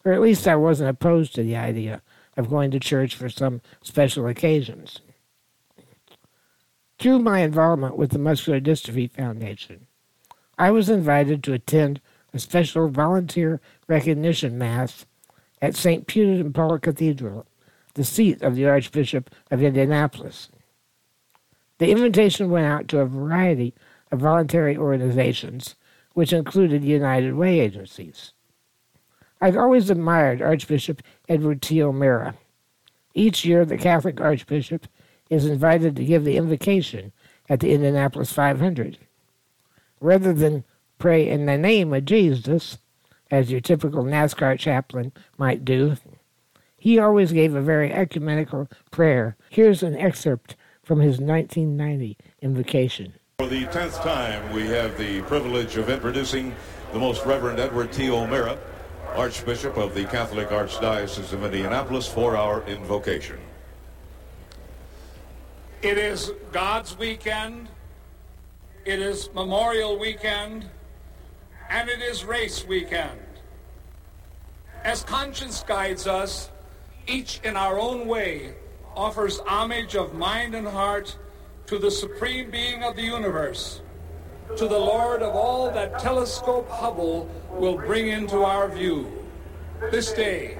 or 0.04 0.12
at 0.12 0.20
least 0.20 0.46
I 0.46 0.54
wasn't 0.54 0.90
opposed 0.90 1.34
to 1.34 1.42
the 1.42 1.56
idea 1.56 2.02
of 2.36 2.50
going 2.50 2.70
to 2.72 2.78
church 2.78 3.16
for 3.16 3.30
some 3.30 3.62
special 3.80 4.26
occasions. 4.26 5.00
Through 6.98 7.20
my 7.20 7.38
involvement 7.38 7.96
with 7.96 8.10
the 8.10 8.18
Muscular 8.18 8.60
Dystrophy 8.60 9.10
Foundation, 9.10 9.86
I 10.58 10.70
was 10.70 10.90
invited 10.90 11.42
to 11.44 11.54
attend 11.54 12.02
a 12.34 12.38
special 12.38 12.90
volunteer 12.90 13.62
recognition 13.88 14.58
mass 14.58 15.06
at 15.62 15.74
St. 15.74 16.06
Peter 16.06 16.32
and 16.32 16.54
Paul 16.54 16.78
Cathedral, 16.78 17.46
the 17.94 18.04
seat 18.04 18.42
of 18.42 18.56
the 18.56 18.66
Archbishop 18.66 19.30
of 19.50 19.62
Indianapolis. 19.62 20.50
The 21.78 21.90
invitation 21.90 22.50
went 22.50 22.66
out 22.66 22.88
to 22.88 23.00
a 23.00 23.06
variety 23.06 23.72
voluntary 24.20 24.76
organizations, 24.76 25.74
which 26.12 26.32
included 26.32 26.84
United 26.84 27.34
Way 27.34 27.60
agencies. 27.60 28.32
I've 29.40 29.56
always 29.56 29.90
admired 29.90 30.40
Archbishop 30.40 31.02
Edward 31.28 31.60
T. 31.60 31.82
O'Meara. 31.82 32.34
Each 33.14 33.44
year, 33.44 33.64
the 33.64 33.76
Catholic 33.76 34.20
Archbishop 34.20 34.86
is 35.30 35.46
invited 35.46 35.96
to 35.96 36.04
give 36.04 36.24
the 36.24 36.36
invocation 36.36 37.12
at 37.48 37.60
the 37.60 37.72
Indianapolis 37.72 38.32
500. 38.32 38.98
Rather 40.00 40.32
than 40.32 40.64
pray 40.98 41.28
in 41.28 41.46
the 41.46 41.58
name 41.58 41.92
of 41.92 42.04
Jesus, 42.04 42.78
as 43.30 43.50
your 43.50 43.60
typical 43.60 44.04
NASCAR 44.04 44.58
chaplain 44.58 45.12
might 45.38 45.64
do, 45.64 45.96
he 46.78 46.98
always 46.98 47.32
gave 47.32 47.54
a 47.54 47.62
very 47.62 47.92
ecumenical 47.92 48.68
prayer. 48.90 49.36
Here's 49.50 49.82
an 49.82 49.96
excerpt 49.96 50.56
from 50.82 51.00
his 51.00 51.18
1990 51.18 52.16
invocation. 52.42 53.14
For 53.38 53.48
the 53.48 53.66
tenth 53.66 54.00
time, 54.00 54.52
we 54.52 54.64
have 54.68 54.96
the 54.96 55.20
privilege 55.22 55.76
of 55.76 55.90
introducing 55.90 56.54
the 56.92 57.00
Most 57.00 57.26
Reverend 57.26 57.58
Edward 57.58 57.90
T. 57.90 58.08
O'Meara, 58.08 58.56
Archbishop 59.16 59.76
of 59.76 59.92
the 59.92 60.04
Catholic 60.04 60.50
Archdiocese 60.50 61.32
of 61.32 61.42
Indianapolis, 61.42 62.06
for 62.06 62.36
our 62.36 62.62
invocation. 62.68 63.40
It 65.82 65.98
is 65.98 66.30
God's 66.52 66.96
weekend, 66.96 67.68
it 68.84 69.00
is 69.00 69.28
Memorial 69.34 69.98
Weekend, 69.98 70.66
and 71.68 71.88
it 71.88 72.02
is 72.02 72.24
Race 72.24 72.64
Weekend. 72.64 73.18
As 74.84 75.02
conscience 75.02 75.64
guides 75.66 76.06
us, 76.06 76.50
each 77.08 77.40
in 77.42 77.56
our 77.56 77.80
own 77.80 78.06
way 78.06 78.54
offers 78.94 79.40
homage 79.40 79.96
of 79.96 80.14
mind 80.14 80.54
and 80.54 80.68
heart 80.68 81.16
to 81.74 81.80
the 81.80 81.90
supreme 81.90 82.52
being 82.52 82.84
of 82.84 82.94
the 82.94 83.02
universe, 83.02 83.82
to 84.56 84.68
the 84.68 84.78
Lord 84.78 85.22
of 85.22 85.34
all 85.34 85.72
that 85.72 85.98
telescope 85.98 86.68
Hubble 86.68 87.28
will 87.50 87.76
bring 87.76 88.06
into 88.06 88.44
our 88.44 88.68
view. 88.68 89.10
This 89.90 90.12
day, 90.12 90.56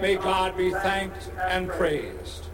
may 0.00 0.16
God 0.16 0.56
be 0.56 0.70
thanked 0.70 1.30
and 1.38 1.68
praised. 1.68 2.46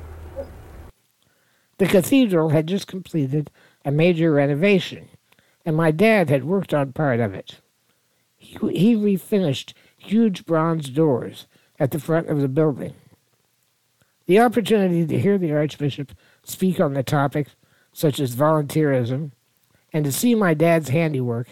The 1.78 1.86
cathedral 1.86 2.48
had 2.48 2.66
just 2.66 2.88
completed 2.88 3.48
a 3.84 3.92
major 3.92 4.32
renovation, 4.32 5.08
and 5.64 5.76
my 5.76 5.92
dad 5.92 6.30
had 6.30 6.42
worked 6.42 6.74
on 6.74 6.92
part 6.92 7.20
of 7.20 7.32
it. 7.32 7.60
He, 8.36 8.58
he 8.76 8.96
refinished 8.96 9.72
huge 9.96 10.44
bronze 10.46 10.90
doors 10.90 11.46
at 11.78 11.92
the 11.92 12.00
front 12.00 12.28
of 12.28 12.40
the 12.40 12.48
building. 12.48 12.94
The 14.26 14.40
opportunity 14.40 15.06
to 15.06 15.18
hear 15.20 15.38
the 15.38 15.52
Archbishop 15.52 16.10
speak 16.42 16.80
on 16.80 16.94
the 16.94 17.04
topic 17.04 17.46
such 17.92 18.20
as 18.20 18.36
volunteerism, 18.36 19.32
and 19.92 20.04
to 20.04 20.12
see 20.12 20.34
my 20.34 20.54
dad's 20.54 20.88
handiwork, 20.90 21.48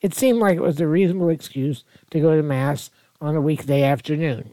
it 0.00 0.14
seemed 0.14 0.38
like 0.38 0.56
it 0.56 0.62
was 0.62 0.80
a 0.80 0.86
reasonable 0.86 1.28
excuse 1.28 1.84
to 2.10 2.20
go 2.20 2.36
to 2.36 2.42
Mass 2.42 2.90
on 3.20 3.36
a 3.36 3.40
weekday 3.40 3.82
afternoon. 3.82 4.50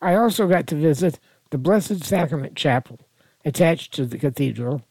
I 0.00 0.14
also 0.14 0.48
got 0.48 0.66
to 0.68 0.74
visit 0.74 1.18
the 1.50 1.58
Blessed 1.58 2.04
Sacrament 2.04 2.56
Chapel 2.56 2.98
attached 3.44 3.92
to 3.94 4.06
the 4.06 4.18
cathedral, 4.18 4.82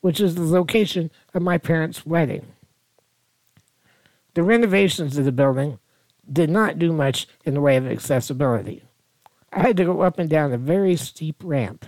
which 0.00 0.20
is 0.20 0.34
the 0.34 0.44
location 0.44 1.10
of 1.34 1.42
my 1.42 1.58
parents' 1.58 2.06
wedding. 2.06 2.46
The 4.34 4.42
renovations 4.42 5.16
of 5.16 5.24
the 5.24 5.32
building 5.32 5.78
did 6.30 6.50
not 6.50 6.78
do 6.78 6.92
much 6.92 7.28
in 7.44 7.54
the 7.54 7.60
way 7.60 7.76
of 7.76 7.86
accessibility. 7.86 8.82
I 9.52 9.60
had 9.60 9.76
to 9.78 9.84
go 9.84 10.00
up 10.02 10.18
and 10.18 10.28
down 10.28 10.52
a 10.52 10.58
very 10.58 10.96
steep 10.96 11.36
ramp 11.42 11.86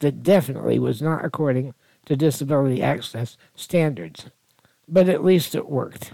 that 0.00 0.22
definitely 0.22 0.78
was 0.78 1.02
not 1.02 1.24
according 1.24 1.74
to 2.06 2.16
disability 2.16 2.82
access 2.82 3.36
standards, 3.54 4.26
but 4.88 5.08
at 5.08 5.24
least 5.24 5.54
it 5.54 5.68
worked. 5.68 6.12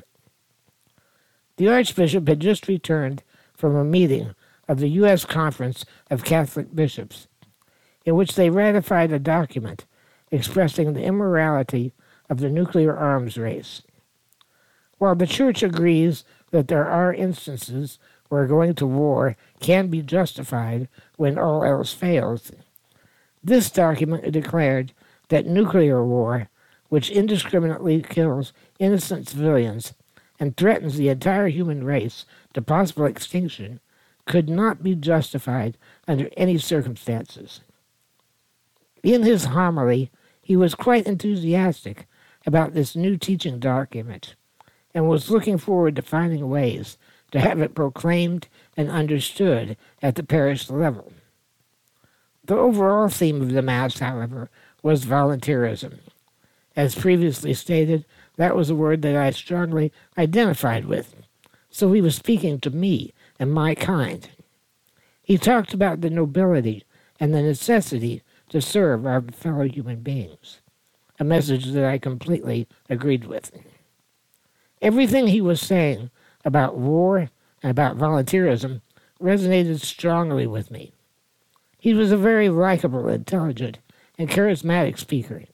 The 1.56 1.68
Archbishop 1.68 2.26
had 2.26 2.40
just 2.40 2.68
returned 2.68 3.22
from 3.52 3.76
a 3.76 3.84
meeting 3.84 4.34
of 4.68 4.78
the 4.78 4.88
U.S. 4.88 5.24
Conference 5.24 5.84
of 6.10 6.24
Catholic 6.24 6.74
Bishops, 6.74 7.28
in 8.04 8.14
which 8.14 8.34
they 8.34 8.50
ratified 8.50 9.12
a 9.12 9.18
document 9.18 9.84
expressing 10.30 10.92
the 10.92 11.02
immorality 11.02 11.92
of 12.28 12.38
the 12.38 12.48
nuclear 12.48 12.96
arms 12.96 13.36
race. 13.36 13.82
While 14.98 15.16
the 15.16 15.26
Church 15.26 15.62
agrees 15.62 16.24
that 16.50 16.68
there 16.68 16.86
are 16.86 17.12
instances 17.12 17.98
where 18.28 18.46
going 18.46 18.74
to 18.76 18.86
war 18.86 19.36
can 19.58 19.88
be 19.88 20.02
justified 20.02 20.88
when 21.16 21.38
all 21.38 21.64
else 21.64 21.92
fails, 21.92 22.52
this 23.42 23.70
document 23.70 24.30
declared 24.32 24.92
that 25.30 25.46
nuclear 25.46 26.04
war, 26.04 26.48
which 26.88 27.10
indiscriminately 27.10 28.02
kills 28.02 28.52
innocent 28.78 29.28
civilians 29.28 29.94
and 30.38 30.56
threatens 30.56 30.96
the 30.96 31.08
entire 31.08 31.48
human 31.48 31.82
race 31.84 32.26
to 32.52 32.62
possible 32.62 33.06
extinction, 33.06 33.80
could 34.26 34.48
not 34.48 34.82
be 34.82 34.94
justified 34.94 35.76
under 36.06 36.28
any 36.36 36.58
circumstances. 36.58 37.60
In 39.02 39.22
his 39.22 39.46
homily, 39.46 40.10
he 40.42 40.56
was 40.56 40.74
quite 40.74 41.06
enthusiastic 41.06 42.06
about 42.46 42.74
this 42.74 42.96
new 42.96 43.16
teaching 43.16 43.58
document 43.58 44.34
and 44.94 45.08
was 45.08 45.30
looking 45.30 45.58
forward 45.58 45.96
to 45.96 46.02
finding 46.02 46.48
ways 46.48 46.98
to 47.30 47.40
have 47.40 47.60
it 47.60 47.74
proclaimed 47.74 48.48
and 48.76 48.90
understood 48.90 49.76
at 50.02 50.16
the 50.16 50.22
parish 50.22 50.68
level. 50.68 51.12
The 52.44 52.56
overall 52.56 53.08
theme 53.08 53.40
of 53.42 53.52
the 53.52 53.62
Mass, 53.62 53.98
however, 54.00 54.50
was 54.82 55.04
volunteerism. 55.04 55.98
As 56.76 56.94
previously 56.94 57.54
stated, 57.54 58.04
that 58.36 58.56
was 58.56 58.70
a 58.70 58.74
word 58.74 59.02
that 59.02 59.16
I 59.16 59.30
strongly 59.30 59.92
identified 60.16 60.86
with, 60.86 61.14
so 61.68 61.92
he 61.92 62.00
was 62.00 62.16
speaking 62.16 62.60
to 62.60 62.70
me 62.70 63.12
and 63.38 63.52
my 63.52 63.74
kind. 63.74 64.28
He 65.22 65.38
talked 65.38 65.74
about 65.74 66.00
the 66.00 66.10
nobility 66.10 66.84
and 67.18 67.34
the 67.34 67.42
necessity 67.42 68.22
to 68.48 68.60
serve 68.60 69.06
our 69.06 69.22
fellow 69.22 69.64
human 69.64 70.00
beings, 70.00 70.60
a 71.18 71.24
message 71.24 71.66
that 71.72 71.84
I 71.84 71.98
completely 71.98 72.66
agreed 72.88 73.24
with. 73.24 73.52
Everything 74.82 75.26
he 75.26 75.40
was 75.40 75.60
saying 75.60 76.10
about 76.44 76.76
war 76.76 77.30
and 77.62 77.70
about 77.70 77.98
volunteerism 77.98 78.80
resonated 79.20 79.80
strongly 79.80 80.46
with 80.46 80.70
me. 80.70 80.92
He 81.78 81.94
was 81.94 82.10
a 82.10 82.16
very 82.16 82.48
likable, 82.48 83.08
intelligent, 83.08 83.78
and 84.20 84.28
charismatic 84.28 84.98
speaker. 84.98 85.44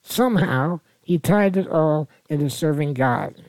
Somehow, 0.00 0.78
he 1.02 1.18
tied 1.18 1.56
it 1.56 1.66
all 1.66 2.08
into 2.30 2.48
serving 2.48 2.94
God. 2.94 3.42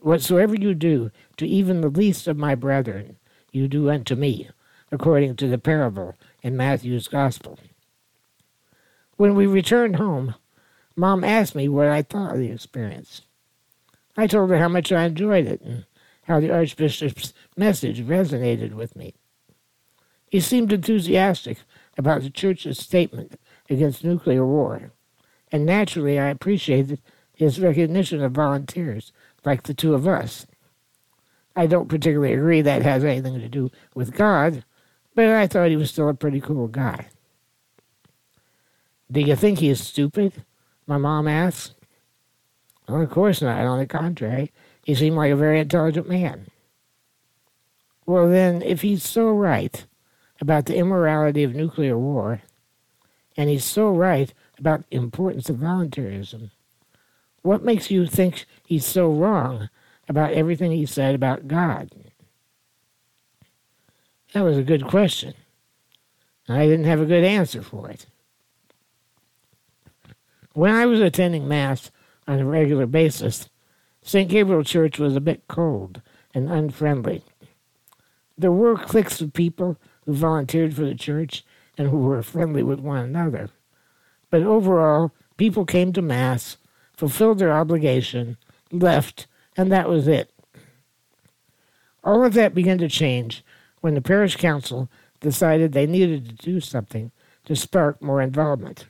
Whatsoever 0.00 0.54
you 0.54 0.72
do 0.72 1.10
to 1.36 1.46
even 1.46 1.82
the 1.82 1.90
least 1.90 2.26
of 2.26 2.38
my 2.38 2.54
brethren, 2.54 3.18
you 3.52 3.68
do 3.68 3.90
unto 3.90 4.14
me, 4.14 4.48
according 4.90 5.36
to 5.36 5.46
the 5.46 5.58
parable 5.58 6.16
in 6.42 6.56
Matthew's 6.56 7.06
Gospel. 7.06 7.58
When 9.18 9.34
we 9.34 9.46
returned 9.46 9.96
home, 9.96 10.34
Mom 10.96 11.22
asked 11.22 11.54
me 11.54 11.68
what 11.68 11.88
I 11.88 12.00
thought 12.00 12.32
of 12.32 12.38
the 12.38 12.50
experience. 12.50 13.20
I 14.16 14.26
told 14.26 14.48
her 14.48 14.56
how 14.56 14.68
much 14.68 14.90
I 14.90 15.04
enjoyed 15.04 15.46
it 15.46 15.60
and 15.60 15.84
how 16.22 16.40
the 16.40 16.50
Archbishop's 16.50 17.34
message 17.58 18.00
resonated 18.06 18.72
with 18.72 18.96
me. 18.96 19.16
He 20.30 20.38
seemed 20.38 20.72
enthusiastic 20.72 21.58
about 21.98 22.22
the 22.22 22.30
Church's 22.30 22.78
statement 22.78 23.38
against 23.68 24.04
nuclear 24.04 24.46
war, 24.46 24.92
and 25.50 25.66
naturally 25.66 26.18
I 26.18 26.28
appreciated 26.28 27.00
his 27.34 27.58
recognition 27.58 28.22
of 28.22 28.32
volunteers 28.32 29.12
like 29.44 29.64
the 29.64 29.74
two 29.74 29.92
of 29.92 30.06
us. 30.06 30.46
I 31.56 31.66
don't 31.66 31.88
particularly 31.88 32.32
agree 32.32 32.62
that 32.62 32.82
has 32.82 33.04
anything 33.04 33.40
to 33.40 33.48
do 33.48 33.70
with 33.94 34.14
God, 34.14 34.64
but 35.16 35.26
I 35.26 35.48
thought 35.48 35.70
he 35.70 35.76
was 35.76 35.90
still 35.90 36.08
a 36.08 36.14
pretty 36.14 36.40
cool 36.40 36.68
guy. 36.68 37.08
Do 39.10 39.20
you 39.20 39.34
think 39.34 39.58
he 39.58 39.68
is 39.68 39.84
stupid? 39.84 40.44
My 40.86 40.96
mom 40.96 41.26
asked. 41.26 41.74
Well, 42.88 43.02
of 43.02 43.10
course 43.10 43.42
not. 43.42 43.66
On 43.66 43.78
the 43.78 43.86
contrary, 43.86 44.52
he 44.84 44.94
seemed 44.94 45.16
like 45.16 45.32
a 45.32 45.36
very 45.36 45.58
intelligent 45.58 46.08
man. 46.08 46.46
Well, 48.06 48.28
then, 48.28 48.62
if 48.62 48.82
he's 48.82 49.02
so 49.02 49.30
right 49.30 49.84
about 50.40 50.66
the 50.66 50.76
immorality 50.76 51.42
of 51.42 51.54
nuclear 51.54 51.98
war, 51.98 52.42
and 53.36 53.48
he's 53.50 53.64
so 53.64 53.90
right 53.90 54.32
about 54.58 54.88
the 54.88 54.96
importance 54.96 55.48
of 55.48 55.56
voluntarism, 55.56 56.50
what 57.42 57.64
makes 57.64 57.90
you 57.90 58.06
think 58.06 58.46
he's 58.64 58.86
so 58.86 59.10
wrong 59.10 59.68
about 60.08 60.32
everything 60.32 60.72
he 60.72 60.86
said 60.86 61.14
about 61.14 61.48
God? 61.48 61.90
That 64.32 64.44
was 64.44 64.58
a 64.58 64.62
good 64.62 64.86
question. 64.86 65.34
I 66.48 66.66
didn't 66.66 66.86
have 66.86 67.00
a 67.00 67.06
good 67.06 67.24
answer 67.24 67.62
for 67.62 67.88
it. 67.88 68.06
When 70.52 70.72
I 70.72 70.86
was 70.86 71.00
attending 71.00 71.46
Mass 71.46 71.90
on 72.26 72.40
a 72.40 72.44
regular 72.44 72.86
basis, 72.86 73.48
St. 74.02 74.28
Gabriel 74.28 74.64
Church 74.64 74.98
was 74.98 75.14
a 75.14 75.20
bit 75.20 75.46
cold 75.48 76.02
and 76.34 76.50
unfriendly. 76.50 77.22
There 78.36 78.52
were 78.52 78.76
cliques 78.76 79.20
of 79.20 79.32
people 79.32 79.76
who 80.10 80.16
volunteered 80.16 80.74
for 80.74 80.82
the 80.82 80.94
church 80.96 81.44
and 81.78 81.88
who 81.88 81.98
were 81.98 82.20
friendly 82.20 82.64
with 82.64 82.80
one 82.80 82.98
another. 82.98 83.48
But 84.28 84.42
overall, 84.42 85.12
people 85.36 85.64
came 85.64 85.92
to 85.92 86.02
Mass, 86.02 86.56
fulfilled 86.96 87.38
their 87.38 87.52
obligation, 87.52 88.36
left, 88.72 89.28
and 89.56 89.70
that 89.70 89.88
was 89.88 90.08
it. 90.08 90.32
All 92.02 92.24
of 92.24 92.34
that 92.34 92.56
began 92.56 92.78
to 92.78 92.88
change 92.88 93.44
when 93.82 93.94
the 93.94 94.00
parish 94.00 94.34
council 94.34 94.90
decided 95.20 95.72
they 95.72 95.86
needed 95.86 96.28
to 96.28 96.34
do 96.44 96.58
something 96.58 97.12
to 97.44 97.54
spark 97.54 98.02
more 98.02 98.20
involvement. 98.20 98.86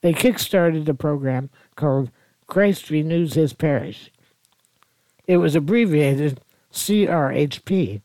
They 0.00 0.14
kick-started 0.14 0.88
a 0.88 0.94
program 0.94 1.50
called 1.76 2.10
Christ 2.46 2.88
Renews 2.88 3.34
His 3.34 3.52
Parish. 3.52 4.10
It 5.26 5.36
was 5.36 5.54
abbreviated 5.54 6.40
CRHP, 6.72 8.00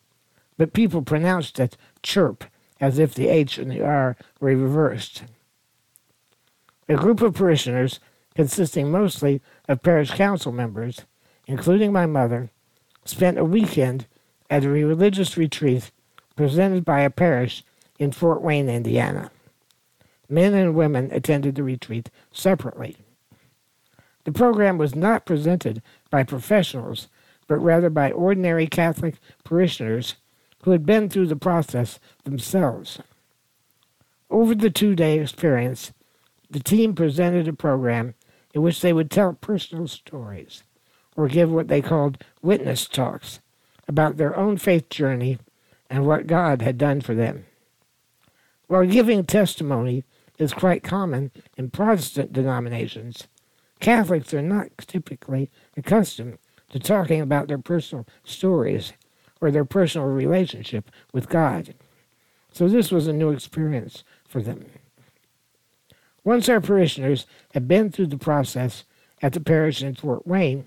but 0.59 0.73
people 0.73 1.01
pronounced 1.01 1.57
it 1.57 1.77
CHIRP, 2.03 2.43
as 2.81 2.99
if 2.99 3.13
the 3.13 3.29
H 3.29 3.57
and 3.57 3.71
the 3.71 3.81
R 3.81 4.17
were 4.41 4.49
reversed. 4.49 5.23
A 6.89 6.95
group 6.95 7.21
of 7.21 7.33
parishioners, 7.33 8.01
consisting 8.35 8.91
mostly 8.91 9.41
of 9.69 9.81
parish 9.81 10.11
council 10.11 10.51
members, 10.51 11.05
including 11.47 11.93
my 11.93 12.05
mother, 12.05 12.51
spent 13.05 13.37
a 13.37 13.45
weekend 13.45 14.05
at 14.49 14.65
a 14.65 14.69
religious 14.69 15.37
retreat 15.37 15.91
presented 16.35 16.83
by 16.83 17.01
a 17.01 17.09
parish 17.09 17.63
in 17.97 18.11
Fort 18.11 18.41
Wayne, 18.41 18.67
Indiana. 18.67 19.31
Men 20.27 20.53
and 20.53 20.75
women 20.75 21.09
attended 21.13 21.55
the 21.55 21.63
retreat 21.63 22.09
separately. 22.33 22.97
The 24.25 24.33
program 24.33 24.77
was 24.77 24.93
not 24.93 25.25
presented 25.25 25.81
by 26.09 26.23
professionals, 26.23 27.07
but 27.47 27.59
rather 27.59 27.89
by 27.89 28.11
ordinary 28.11 28.67
Catholic 28.67 29.15
parishioners 29.45 30.15
who 30.63 30.71
had 30.71 30.85
been 30.85 31.09
through 31.09 31.27
the 31.27 31.35
process 31.35 31.99
themselves. 32.23 32.99
Over 34.29 34.53
the 34.53 34.69
two 34.69 34.95
day 34.95 35.19
experience, 35.19 35.91
the 36.49 36.59
team 36.59 36.95
presented 36.95 37.47
a 37.47 37.53
program 37.53 38.15
in 38.53 38.61
which 38.61 38.81
they 38.81 38.93
would 38.93 39.11
tell 39.11 39.33
personal 39.33 39.87
stories 39.87 40.63
or 41.15 41.27
give 41.27 41.51
what 41.51 41.67
they 41.67 41.81
called 41.81 42.23
witness 42.41 42.87
talks 42.87 43.39
about 43.87 44.17
their 44.17 44.35
own 44.37 44.57
faith 44.57 44.89
journey 44.89 45.37
and 45.89 46.05
what 46.05 46.27
God 46.27 46.61
had 46.61 46.77
done 46.77 47.01
for 47.01 47.15
them. 47.15 47.45
While 48.67 48.85
giving 48.85 49.23
testimony 49.25 50.03
is 50.37 50.53
quite 50.53 50.83
common 50.83 51.31
in 51.57 51.71
Protestant 51.71 52.31
denominations, 52.31 53.27
Catholics 53.79 54.33
are 54.33 54.41
not 54.41 54.67
typically 54.77 55.49
accustomed 55.75 56.37
to 56.69 56.79
talking 56.79 57.21
about 57.21 57.47
their 57.47 57.57
personal 57.57 58.05
stories 58.23 58.93
or 59.41 59.51
their 59.51 59.65
personal 59.65 60.07
relationship 60.07 60.91
with 61.13 61.29
God. 61.29 61.73
So 62.51 62.67
this 62.67 62.91
was 62.91 63.07
a 63.07 63.13
new 63.13 63.29
experience 63.29 64.03
for 64.27 64.41
them. 64.41 64.65
Once 66.23 66.49
our 66.49 66.61
parishioners 66.61 67.25
had 67.53 67.67
been 67.67 67.91
through 67.91 68.07
the 68.07 68.17
process 68.17 68.83
at 69.21 69.33
the 69.33 69.39
parish 69.39 69.81
in 69.81 69.95
Fort 69.95 70.27
Wayne, 70.27 70.65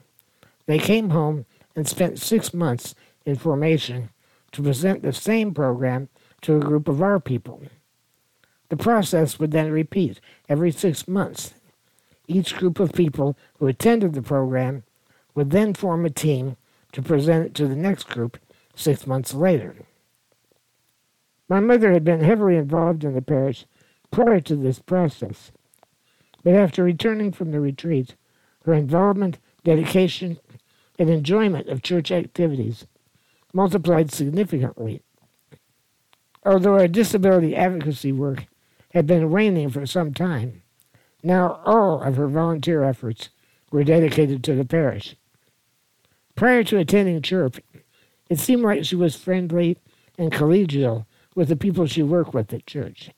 they 0.66 0.78
came 0.78 1.10
home 1.10 1.44
and 1.76 1.88
spent 1.88 2.18
six 2.18 2.54
months 2.54 2.94
in 3.24 3.36
formation 3.36 4.10
to 4.52 4.62
present 4.62 5.02
the 5.02 5.12
same 5.12 5.54
program 5.54 6.08
to 6.42 6.56
a 6.56 6.60
group 6.60 6.88
of 6.88 7.02
our 7.02 7.20
people. 7.20 7.62
The 8.68 8.76
process 8.76 9.38
would 9.38 9.50
then 9.50 9.70
repeat 9.70 10.20
every 10.48 10.70
six 10.70 11.06
months. 11.06 11.54
Each 12.26 12.56
group 12.56 12.80
of 12.80 12.92
people 12.92 13.36
who 13.58 13.66
attended 13.66 14.14
the 14.14 14.22
program 14.22 14.84
would 15.34 15.50
then 15.50 15.74
form 15.74 16.04
a 16.04 16.10
team 16.10 16.56
to 16.92 17.02
present 17.02 17.46
it 17.46 17.54
to 17.54 17.66
the 17.66 17.76
next 17.76 18.08
group 18.08 18.38
six 18.74 19.06
months 19.06 19.34
later. 19.34 19.74
My 21.48 21.60
mother 21.60 21.92
had 21.92 22.04
been 22.04 22.20
heavily 22.20 22.56
involved 22.56 23.04
in 23.04 23.14
the 23.14 23.22
parish 23.22 23.66
prior 24.10 24.40
to 24.40 24.56
this 24.56 24.78
process, 24.78 25.52
but 26.42 26.54
after 26.54 26.82
returning 26.82 27.32
from 27.32 27.50
the 27.50 27.60
retreat, 27.60 28.14
her 28.64 28.72
involvement, 28.72 29.38
dedication, 29.64 30.38
and 30.98 31.10
enjoyment 31.10 31.68
of 31.68 31.82
church 31.82 32.10
activities 32.10 32.86
multiplied 33.52 34.10
significantly. 34.10 35.02
Although 36.44 36.74
our 36.74 36.88
disability 36.88 37.54
advocacy 37.54 38.12
work 38.12 38.46
had 38.90 39.06
been 39.06 39.30
waning 39.30 39.70
for 39.70 39.86
some 39.86 40.12
time, 40.12 40.62
now 41.22 41.60
all 41.64 42.02
of 42.02 42.16
her 42.16 42.28
volunteer 42.28 42.82
efforts 42.82 43.28
were 43.70 43.84
dedicated 43.84 44.42
to 44.44 44.54
the 44.54 44.64
parish. 44.64 45.16
Prior 46.34 46.64
to 46.64 46.78
attending 46.78 47.22
church, 47.22 47.60
it 48.32 48.40
seemed 48.40 48.62
like 48.62 48.82
she 48.82 48.96
was 48.96 49.14
friendly 49.14 49.76
and 50.16 50.32
collegial 50.32 51.04
with 51.34 51.48
the 51.48 51.56
people 51.56 51.84
she 51.84 52.02
worked 52.02 52.32
with 52.32 52.50
at 52.54 52.66
church. 52.66 53.10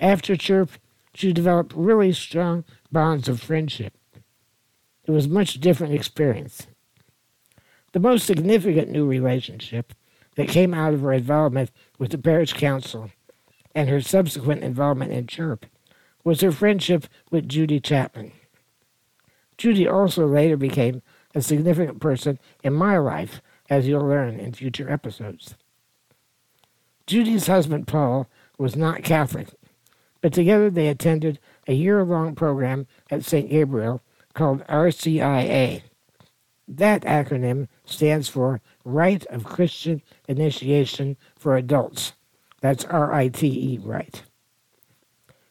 After 0.00 0.36
church, 0.36 0.70
she 1.12 1.34
developed 1.34 1.74
really 1.76 2.14
strong 2.14 2.64
bonds 2.90 3.28
of 3.28 3.42
friendship. 3.42 3.92
It 5.04 5.10
was 5.10 5.26
a 5.26 5.28
much 5.28 5.60
different 5.60 5.92
experience. 5.92 6.66
The 7.92 8.00
most 8.00 8.24
significant 8.24 8.88
new 8.88 9.04
relationship 9.04 9.92
that 10.36 10.48
came 10.48 10.72
out 10.72 10.94
of 10.94 11.02
her 11.02 11.12
involvement 11.12 11.70
with 11.98 12.10
the 12.12 12.16
parish 12.16 12.54
council 12.54 13.10
and 13.74 13.90
her 13.90 14.00
subsequent 14.00 14.64
involvement 14.64 15.12
in 15.12 15.26
CHIRP 15.26 15.64
was 16.24 16.40
her 16.40 16.52
friendship 16.52 17.06
with 17.30 17.50
Judy 17.50 17.80
Chapman. 17.80 18.32
Judy 19.58 19.86
also 19.86 20.26
later 20.26 20.56
became 20.56 21.02
a 21.34 21.42
significant 21.42 22.00
person 22.00 22.38
in 22.64 22.72
my 22.72 22.96
life, 22.96 23.42
as 23.70 23.86
you'll 23.86 24.06
learn 24.06 24.38
in 24.38 24.52
future 24.52 24.90
episodes. 24.90 25.54
Judy's 27.06 27.46
husband, 27.46 27.86
Paul, 27.86 28.28
was 28.58 28.76
not 28.76 29.02
Catholic, 29.02 29.48
but 30.20 30.32
together 30.32 30.70
they 30.70 30.88
attended 30.88 31.38
a 31.66 31.72
year 31.72 32.04
long 32.04 32.34
program 32.34 32.86
at 33.10 33.24
St. 33.24 33.50
Gabriel 33.50 34.02
called 34.34 34.64
RCIA. 34.66 35.82
That 36.68 37.02
acronym 37.02 37.68
stands 37.84 38.28
for 38.28 38.60
Rite 38.84 39.26
of 39.26 39.44
Christian 39.44 40.00
Initiation 40.28 41.16
for 41.36 41.56
Adults. 41.56 42.12
That's 42.60 42.84
R 42.84 43.12
I 43.12 43.28
T 43.28 43.48
E, 43.48 43.78
right. 43.82 44.22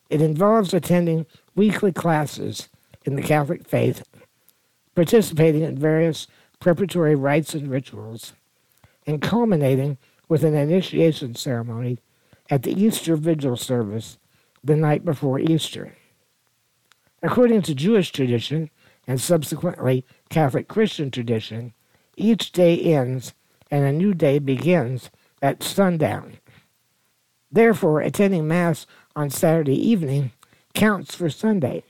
It 0.10 0.22
involves 0.22 0.74
attending 0.74 1.26
weekly 1.56 1.92
classes 1.92 2.70
in 3.06 3.16
the 3.16 3.22
Catholic 3.22 3.68
faith, 3.68 4.04
participating 4.96 5.62
in 5.64 5.78
various 5.78 6.28
preparatory 6.62 7.16
rites 7.16 7.54
and 7.54 7.70
rituals, 7.70 8.32
and 9.06 9.22
culminating 9.22 9.98
with 10.30 10.46
an 10.46 10.56
initiation 10.56 11.36
ceremony 11.36 12.00
at 12.50 12.64
the 12.64 12.82
Easter 12.82 13.18
Vigil 13.18 13.58
service 13.58 14.18
the 14.64 14.78
night 14.78 15.04
before 15.04 15.40
Easter. 15.40 15.98
According 17.22 17.64
to 17.64 17.76
Jewish 17.76 18.12
tradition, 18.12 18.70
and 19.08 19.20
subsequently 19.20 20.06
Catholic 20.30 20.68
Christian 20.68 21.12
tradition, 21.12 21.74
each 22.16 22.52
day 22.52 22.78
ends 22.80 23.34
and 23.70 23.84
a 23.84 23.92
new 23.92 24.14
day 24.14 24.40
begins 24.40 25.10
at 25.42 25.64
sundown. 25.64 26.38
Therefore, 27.52 28.00
attending 28.02 28.48
Mass 28.48 28.86
on 29.16 29.30
Saturday 29.30 29.76
evening 29.76 30.32
counts 30.74 31.16
for 31.16 31.30
Sunday. 31.30 31.84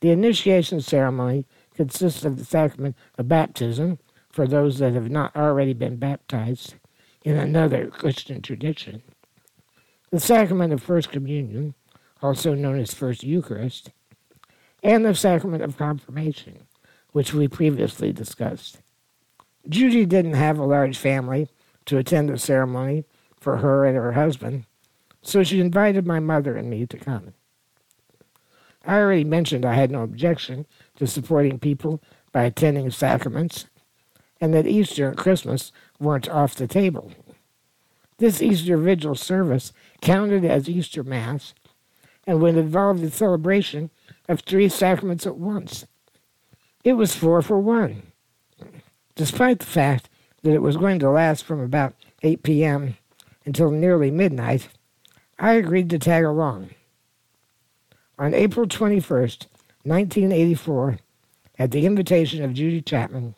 The 0.00 0.10
initiation 0.10 0.80
ceremony 0.80 1.46
consists 1.74 2.24
of 2.24 2.38
the 2.38 2.44
sacrament 2.44 2.96
of 3.18 3.28
baptism, 3.28 3.98
for 4.34 4.48
those 4.48 4.80
that 4.80 4.94
have 4.94 5.10
not 5.10 5.34
already 5.36 5.72
been 5.72 5.96
baptized 5.96 6.74
in 7.22 7.36
another 7.36 7.86
Christian 7.86 8.42
tradition. 8.42 9.00
The 10.10 10.18
sacrament 10.18 10.72
of 10.72 10.82
First 10.82 11.12
Communion, 11.12 11.74
also 12.20 12.54
known 12.54 12.80
as 12.80 12.92
First 12.92 13.22
Eucharist, 13.22 13.90
and 14.82 15.04
the 15.04 15.14
sacrament 15.14 15.62
of 15.62 15.78
confirmation, 15.78 16.66
which 17.12 17.32
we 17.32 17.46
previously 17.46 18.12
discussed. 18.12 18.80
Judy 19.68 20.04
didn't 20.04 20.34
have 20.34 20.58
a 20.58 20.64
large 20.64 20.98
family 20.98 21.48
to 21.86 21.96
attend 21.96 22.28
the 22.28 22.36
ceremony 22.36 23.04
for 23.38 23.58
her 23.58 23.84
and 23.84 23.96
her 23.96 24.12
husband, 24.12 24.66
so 25.22 25.44
she 25.44 25.60
invited 25.60 26.06
my 26.06 26.18
mother 26.18 26.56
and 26.56 26.68
me 26.68 26.86
to 26.86 26.98
come. 26.98 27.34
I 28.84 28.96
already 28.98 29.24
mentioned 29.24 29.64
I 29.64 29.74
had 29.74 29.90
no 29.92 30.02
objection 30.02 30.66
to 30.96 31.06
supporting 31.06 31.58
people 31.58 32.00
by 32.32 32.44
attending 32.44 32.90
sacraments, 32.90 33.66
and 34.40 34.52
that 34.54 34.66
Easter 34.66 35.08
and 35.08 35.16
Christmas 35.16 35.72
weren't 35.98 36.28
off 36.28 36.54
the 36.54 36.66
table. 36.66 37.12
This 38.18 38.40
Easter 38.40 38.76
Vigil 38.76 39.14
service 39.14 39.72
counted 40.00 40.44
as 40.44 40.68
Easter 40.68 41.02
Mass 41.02 41.54
and 42.26 42.40
would 42.40 42.56
involve 42.56 43.00
the 43.00 43.10
celebration 43.10 43.90
of 44.28 44.40
three 44.40 44.68
sacraments 44.68 45.26
at 45.26 45.36
once. 45.36 45.86
It 46.84 46.94
was 46.94 47.14
four 47.14 47.42
for 47.42 47.58
one. 47.58 48.02
Despite 49.14 49.60
the 49.60 49.66
fact 49.66 50.08
that 50.42 50.52
it 50.52 50.62
was 50.62 50.76
going 50.76 50.98
to 51.00 51.10
last 51.10 51.44
from 51.44 51.60
about 51.60 51.94
8 52.22 52.42
p.m. 52.42 52.96
until 53.44 53.70
nearly 53.70 54.10
midnight, 54.10 54.68
I 55.38 55.52
agreed 55.54 55.90
to 55.90 55.98
tag 55.98 56.24
along. 56.24 56.70
On 58.18 58.32
April 58.32 58.66
21st, 58.66 59.46
1984, 59.84 60.98
at 61.58 61.70
the 61.70 61.84
invitation 61.84 62.42
of 62.42 62.54
Judy 62.54 62.80
Chapman, 62.80 63.34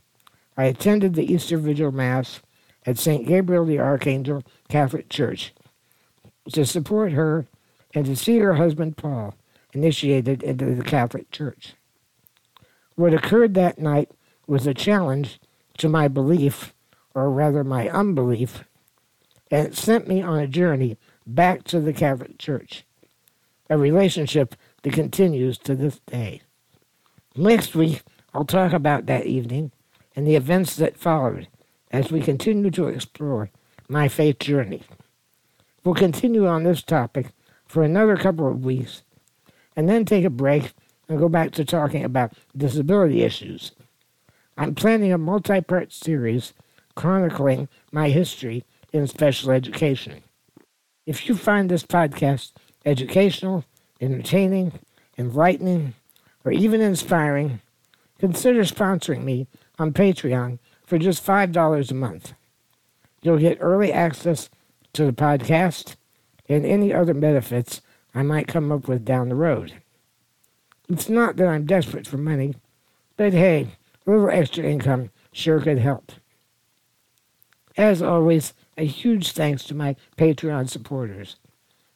I 0.57 0.65
attended 0.65 1.15
the 1.15 1.31
Easter 1.31 1.59
Vigil 1.59 1.91
Mass 1.91 2.41
at 2.87 2.99
St. 2.99 3.27
Gabriel 3.27 3.65
the 3.65 3.81
Archangel 3.81 4.45
Catholic 4.69 5.09
Church 5.09 5.53
to 6.53 6.65
support 6.65 7.13
her 7.13 7.47
and 7.95 8.07
to 8.07 8.15
see 8.15 8.39
her 8.39 8.55
husband 8.55 8.97
Paul 8.97 9.35
initiated 9.73 10.43
into 10.45 10.75
the 10.75 10.85
Catholic 10.85 11.31
Church. 11.33 11.75
What 12.95 13.13
occurred 13.13 13.55
that 13.55 13.79
night 13.79 14.11
was 14.47 14.67
a 14.67 14.73
challenge 14.73 15.41
to 15.79 15.89
my 15.89 16.07
belief, 16.07 16.73
or 17.13 17.31
rather 17.31 17.65
my 17.65 17.89
unbelief, 17.89 18.65
and 19.51 19.67
it 19.67 19.77
sent 19.77 20.07
me 20.07 20.23
on 20.23 20.39
a 20.39 20.47
journey 20.47 20.97
back 21.27 21.65
to 21.65 21.81
the 21.81 21.93
Catholic 21.93 22.39
Church, 22.39 22.85
a 23.69 23.77
relationship 23.77 24.55
that 24.83 24.93
continues 24.93 25.59
to 25.59 25.75
this 25.75 26.01
day. 26.07 26.43
Next 27.35 27.75
week, 27.75 28.03
I'll 28.33 28.45
talk 28.45 28.73
about 28.73 29.07
that 29.07 29.27
evening 29.27 29.73
and 30.15 30.27
the 30.27 30.37
events 30.37 30.77
that 30.77 30.97
followed 30.97 31.49
as 31.91 32.11
we 32.11 32.21
continue 32.21 32.71
to 32.71 32.89
explore 32.89 33.51
my 33.89 34.09
faith 34.09 34.39
journey. 34.39 34.83
We'll 35.85 35.95
continue 35.95 36.47
on 36.47 36.65
this 36.65 36.83
topic 36.83 37.29
for 37.67 37.83
another 37.83 38.17
couple 38.17 38.49
of 38.49 38.65
weeks 38.65 39.03
and 39.77 39.89
then 39.89 40.05
take 40.05 40.25
a 40.25 40.31
break 40.31 40.73
and 41.09 41.19
go 41.19 41.29
back 41.29 41.53
to 41.53 41.65
talking 41.65 42.05
about 42.05 42.33
disability 42.57 43.23
issues. 43.23 43.73
I'm 44.57 44.75
planning 44.75 45.13
a 45.13 45.19
multi 45.19 45.61
part 45.61 45.93
series 45.93 46.55
chronicling 46.95 47.69
my 47.93 48.09
history 48.09 48.65
in 48.93 49.07
special 49.07 49.51
education. 49.51 50.23
If 51.05 51.29
you 51.29 51.37
find 51.37 51.71
this 51.71 51.85
podcast 51.85 52.53
educational, 52.85 53.65
entertaining, 54.01 54.79
enlightening, 55.19 55.95
or 56.45 56.53
even 56.53 56.81
inspiring, 56.81 57.61
consider 58.19 58.63
sponsoring 58.63 59.25
me 59.25 59.47
on 59.79 59.93
Patreon 59.93 60.59
for 60.85 60.99
just 60.99 61.25
$5 61.25 61.91
a 61.91 61.95
month. 61.95 62.33
You'll 63.23 63.39
get 63.39 63.59
early 63.61 63.93
access 63.93 64.49
to 64.93 65.05
the 65.05 65.13
podcast 65.13 65.97
and 66.49 66.65
any 66.65 66.93
other 66.93 67.15
benefits 67.15 67.83
I 68.15 68.23
might 68.23 68.49
come 68.49 68.71
up 68.71 68.89
with 68.89 69.05
down 69.05 69.29
the 69.29 69.35
road. 69.35 69.75
It's 70.89 71.09
not 71.09 71.37
that 71.37 71.49
I'm 71.49 71.67
desperate 71.67 72.07
for 72.07 72.19
money, 72.19 72.55
but 73.17 73.33
hey, 73.33 73.69
a 74.07 74.11
little 74.11 74.31
extra 74.31 74.65
income 74.65 75.11
sure 75.33 75.61
could 75.61 75.79
help. 75.79 76.13
As 77.77 78.01
always, 78.01 78.55
a 78.79 78.85
huge 78.85 79.33
thanks 79.33 79.65
to 79.65 79.75
my 79.75 79.97
Patreon 80.17 80.69
supporters. 80.71 81.37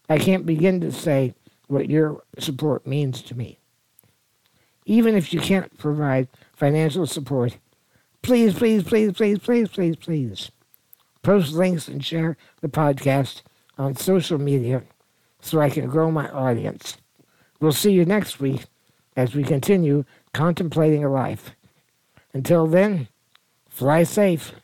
I 0.09 0.19
can't 0.19 0.45
begin 0.45 0.81
to 0.81 0.91
say 0.91 1.35
what 1.71 1.89
your 1.89 2.23
support 2.39 2.87
means 2.87 3.23
to 3.23 3.37
me. 3.37 3.59
Even 4.85 5.15
if 5.15 5.33
you 5.33 5.41
can't 5.41 5.79
provide 5.79 6.29
financial 6.55 7.07
support, 7.07 7.59
please, 8.23 8.55
please, 8.55 8.83
please, 8.83 9.13
please, 9.13 9.39
please, 9.39 9.69
please, 9.69 9.97
please 9.97 10.51
post 11.23 11.53
links 11.53 11.89
and 11.89 12.05
share 12.05 12.37
the 12.61 12.69
podcast 12.69 13.43
on 13.79 13.95
social 13.95 14.39
media 14.39 14.83
so 15.41 15.61
I 15.61 15.71
can 15.71 15.89
grow 15.89 16.11
my 16.11 16.29
audience. 16.31 16.97
We'll 17.61 17.73
see 17.73 17.93
you 17.93 18.05
next 18.05 18.41
week 18.41 18.65
as 19.17 19.35
we 19.35 19.43
continue 19.45 20.05
contemplating 20.33 21.05
a 21.05 21.11
life. 21.11 21.53
Until 22.33 22.67
then, 22.67 23.09
fly 23.69 24.05
safe. 24.05 24.55